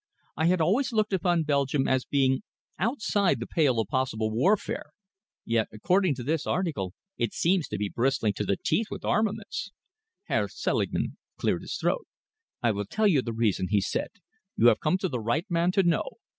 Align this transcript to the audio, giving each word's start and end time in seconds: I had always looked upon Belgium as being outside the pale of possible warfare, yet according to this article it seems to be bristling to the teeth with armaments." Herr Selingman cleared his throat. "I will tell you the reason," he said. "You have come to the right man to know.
I 0.35 0.47
had 0.47 0.61
always 0.61 0.91
looked 0.91 1.13
upon 1.13 1.43
Belgium 1.43 1.87
as 1.87 2.05
being 2.05 2.41
outside 2.79 3.39
the 3.39 3.45
pale 3.45 3.79
of 3.79 3.87
possible 3.89 4.31
warfare, 4.31 4.93
yet 5.45 5.67
according 5.71 6.15
to 6.15 6.23
this 6.23 6.47
article 6.47 6.95
it 7.19 7.33
seems 7.35 7.67
to 7.67 7.77
be 7.77 7.87
bristling 7.87 8.33
to 8.33 8.43
the 8.43 8.57
teeth 8.57 8.87
with 8.89 9.05
armaments." 9.05 9.69
Herr 10.23 10.47
Selingman 10.47 11.17
cleared 11.37 11.61
his 11.61 11.77
throat. 11.77 12.07
"I 12.63 12.71
will 12.71 12.85
tell 12.85 13.07
you 13.07 13.21
the 13.21 13.31
reason," 13.31 13.67
he 13.69 13.79
said. 13.79 14.09
"You 14.55 14.69
have 14.69 14.79
come 14.79 14.97
to 14.97 15.07
the 15.07 15.19
right 15.19 15.45
man 15.51 15.71
to 15.73 15.83
know. 15.83 16.13